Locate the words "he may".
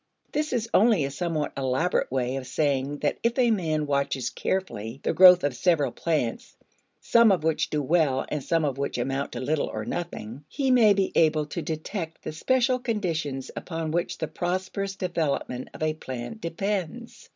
10.47-10.95